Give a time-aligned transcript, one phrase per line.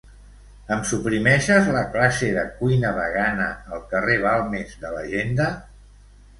[0.75, 5.55] Em suprimeixes la classe de cuina vegana al carrer Balmes de l'agenda?